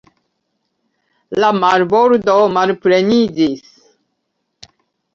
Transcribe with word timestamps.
La 1.43 1.51
marbordo 1.59 2.39
malpleniĝis. 2.57 3.73